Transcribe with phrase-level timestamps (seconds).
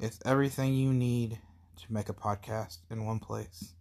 [0.00, 1.40] it's everything you need
[1.76, 3.74] to make a podcast in one place.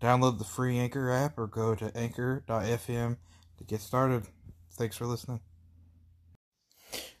[0.00, 3.16] Download the free Anchor app or go to anchor.fm
[3.56, 4.24] to get started.
[4.72, 5.40] Thanks for listening.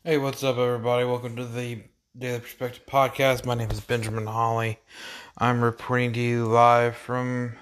[0.04, 1.06] Hey, what's up, everybody?
[1.06, 1.82] Welcome to the
[2.16, 3.46] Daily Perspective Podcast.
[3.46, 4.78] My name is Benjamin Holley.
[5.38, 7.54] I'm reporting to you live from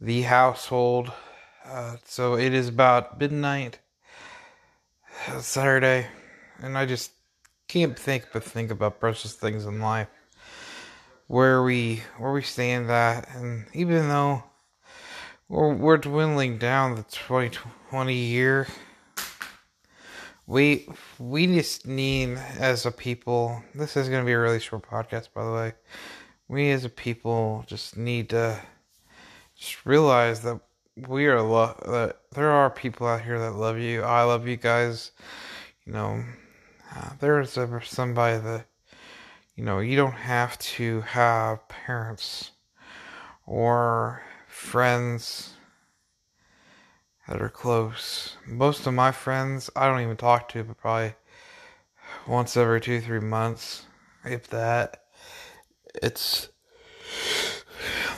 [0.00, 1.12] the household.
[1.64, 3.78] Uh, so it is about midnight
[5.38, 6.08] Saturday,
[6.58, 7.12] and I just
[7.70, 10.08] can't think but think about precious things in life.
[11.28, 14.42] Where we where we stand at and even though
[15.48, 17.56] we're we're dwindling down the twenty
[17.88, 18.66] twenty year
[20.48, 20.88] we
[21.20, 25.44] we just need as a people this is gonna be a really short podcast by
[25.44, 25.72] the way.
[26.48, 28.60] We as a people just need to
[29.54, 30.60] just realize that
[31.06, 34.02] we are lo- that there are people out here that love you.
[34.02, 35.12] I love you guys.
[35.86, 36.24] You know,
[36.94, 38.66] uh, there's somebody that,
[39.54, 42.52] you know, you don't have to have parents
[43.46, 45.54] or friends
[47.28, 48.36] that are close.
[48.46, 51.14] Most of my friends, I don't even talk to, but probably
[52.26, 53.84] once every two, three months,
[54.24, 55.04] if that.
[56.02, 56.48] It's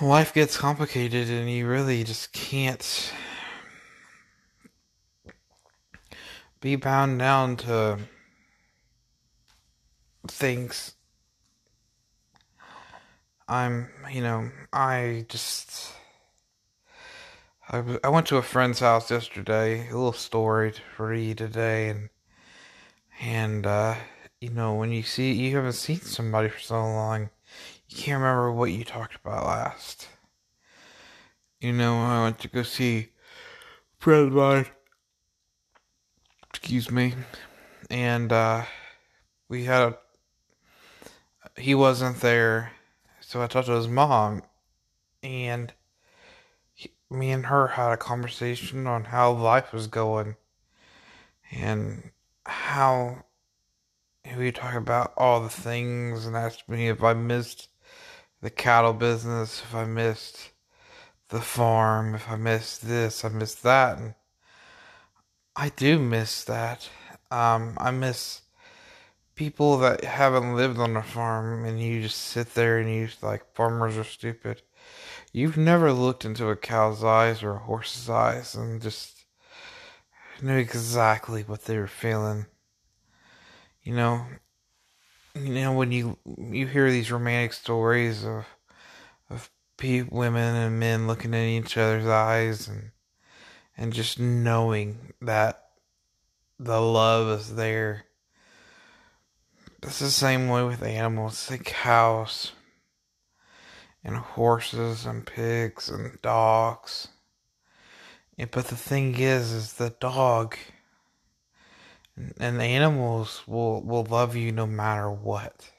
[0.01, 3.13] life gets complicated and you really just can't
[6.61, 7.99] be bound down to
[10.29, 10.95] things.
[13.49, 15.93] I'm, you know, I just.
[17.69, 19.89] I, I went to a friend's house yesterday.
[19.89, 22.09] A little story to read today, and
[23.21, 23.95] and uh,
[24.41, 27.31] you know when you see you haven't seen somebody for so long,
[27.89, 30.09] you can't remember what you talked about last.
[31.61, 34.67] You know, I went to go see a friend of mine.
[36.51, 37.15] Excuse me,
[37.91, 38.65] and uh,
[39.49, 39.99] we had a
[41.57, 42.73] he wasn't there,
[43.21, 44.43] so I talked to his mom,
[45.23, 45.73] and
[46.75, 50.37] he, me and her had a conversation on how life was going,
[51.51, 52.11] and
[52.45, 53.25] how
[54.37, 57.69] we talk about all the things, and asked me if I missed
[58.41, 60.51] the cattle business, if I missed
[61.29, 64.15] the farm, if I missed this, I missed that, and
[65.55, 66.89] I do miss that.
[67.31, 68.42] Um, I miss
[69.35, 73.55] people that haven't lived on a farm and you just sit there and you like
[73.55, 74.63] farmers are stupid.
[75.33, 79.25] You've never looked into a cow's eyes or a horse's eyes and just
[80.43, 82.47] knew exactly what they were feeling.
[83.83, 84.27] You know,
[85.35, 88.45] you know when you you hear these romantic stories of
[89.31, 89.51] of
[89.83, 92.91] women and men looking in each other's eyes and
[93.77, 95.71] and just knowing that
[96.59, 98.05] the love is there
[99.83, 102.53] it's the same way with animals, like cows
[104.05, 107.09] and horses and pigs and dogs.
[108.39, 110.57] And, but the thing is, is the dog
[112.39, 115.71] and animals will, will love you no matter what.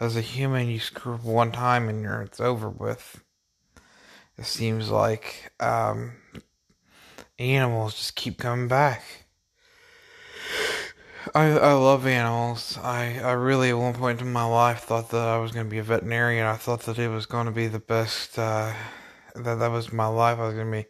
[0.00, 3.22] As a human, you screw up one time and you're, it's over with.
[4.36, 6.14] It seems like um,
[7.38, 9.23] animals just keep coming back.
[11.34, 12.78] I I love animals.
[12.82, 15.70] I I really at one point in my life thought that I was going to
[15.70, 16.46] be a veterinarian.
[16.46, 18.38] I thought that it was going to be the best.
[18.38, 18.72] Uh,
[19.34, 20.38] that that was my life.
[20.38, 20.86] I was going to be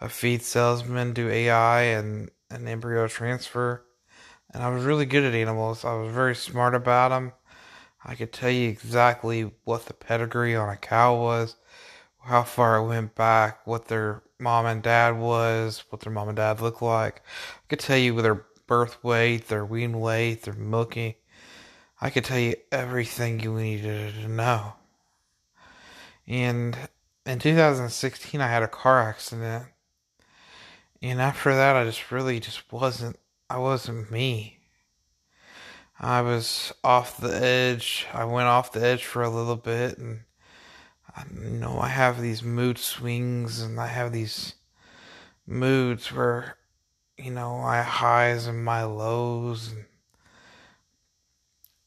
[0.00, 3.84] a feed salesman, do AI and an embryo transfer,
[4.52, 5.84] and I was really good at animals.
[5.84, 7.32] I was very smart about them.
[8.04, 11.56] I could tell you exactly what the pedigree on a cow was,
[12.20, 16.36] how far it went back, what their mom and dad was, what their mom and
[16.36, 17.22] dad looked like.
[17.26, 21.14] I could tell you their birth weight, their wean weight, their milking.
[22.00, 24.72] I could tell you everything you needed to know.
[26.26, 26.74] And
[27.26, 29.66] in 2016, I had a car accident.
[31.02, 33.18] And after that, I just really just wasn't,
[33.50, 34.60] I wasn't me.
[36.00, 38.06] I was off the edge.
[38.14, 39.98] I went off the edge for a little bit.
[39.98, 40.20] And,
[41.14, 44.54] I, you know, I have these mood swings and I have these
[45.46, 46.56] moods where–
[47.22, 49.68] you know, my highs and my lows.
[49.68, 49.84] And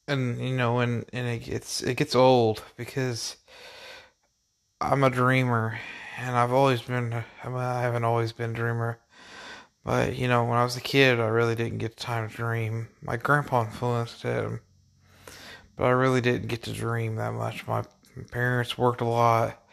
[0.08, 3.38] and you know, and and it gets it gets old because
[4.82, 5.80] I'm a dreamer,
[6.18, 7.14] and I've always been.
[7.44, 9.00] I haven't always been a dreamer,
[9.84, 12.90] but you know, when I was a kid, I really didn't get time to dream.
[13.02, 14.60] My grandpa influenced it,
[15.76, 17.68] but I really didn't get to dream that much.
[17.68, 17.84] My
[18.32, 19.64] parents worked a lot,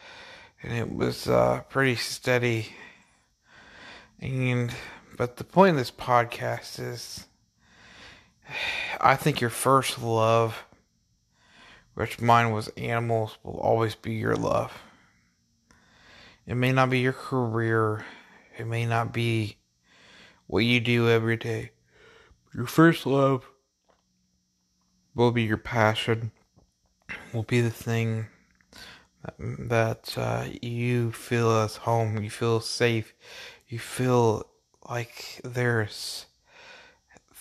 [0.63, 2.69] and it was uh, pretty steady.
[4.21, 4.73] And
[5.17, 7.27] but the point of this podcast is
[9.01, 10.65] I think your first love,
[11.95, 14.73] which mine was animals, will always be your love.
[16.47, 18.05] It may not be your career,
[18.59, 19.57] it may not be
[20.47, 21.71] what you do every day.
[22.55, 23.49] Your first love
[25.15, 26.33] will be your passion,
[27.33, 28.27] will be the thing
[29.39, 33.15] that, uh, you feel as home, you feel safe,
[33.69, 34.52] you feel
[34.89, 36.27] like there's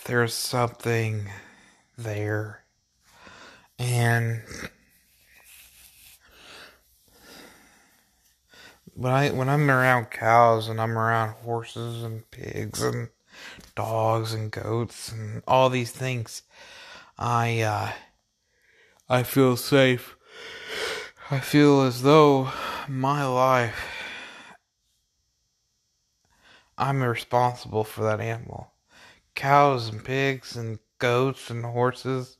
[0.05, 1.29] there's something
[1.97, 2.63] there.
[3.77, 4.43] And
[8.93, 13.09] when I when I'm around cows and I'm around horses and pigs and
[13.75, 16.43] dogs and goats and all these things,
[17.17, 17.91] I uh,
[19.09, 20.15] I feel safe.
[21.29, 22.51] I feel as though
[22.87, 24.00] my life
[26.81, 28.71] I'm responsible for that animal.
[29.35, 32.37] Cows and pigs and goats and horses,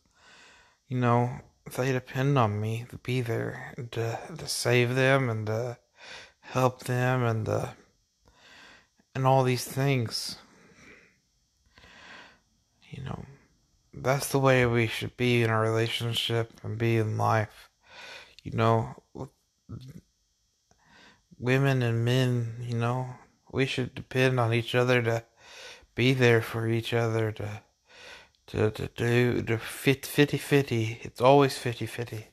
[0.88, 1.30] you know,
[1.78, 5.78] they depend on me to be there to to save them and to
[6.40, 7.76] help them and to,
[9.14, 10.38] and all these things.
[12.90, 13.26] You know,
[13.94, 17.70] that's the way we should be in a relationship and be in life.
[18.44, 19.04] You know,
[21.38, 23.06] women and men, you know,
[23.52, 25.24] we should depend on each other to
[25.96, 27.62] be there for each other to
[28.48, 31.00] to to do to fit fitty fitty.
[31.02, 32.28] It's always fitty fitty.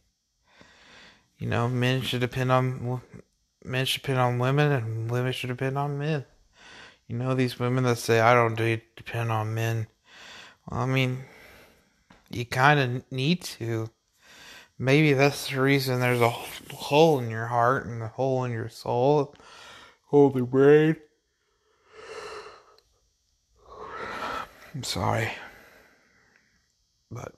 [1.38, 3.00] You know, men should depend on
[3.64, 6.24] men should depend on women, and women should depend on men.
[7.06, 9.86] You know, these women that say I don't do depend on men.
[10.68, 11.24] Well, I mean,
[12.30, 13.90] you kind of need to.
[14.78, 18.68] Maybe that's the reason there's a hole in your heart and a hole in your
[18.68, 19.34] soul,
[20.06, 20.96] hole in your brain.
[24.78, 25.28] I'm sorry.
[27.10, 27.32] But.